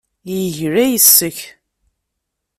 [0.31, 1.37] Yegla yes-k.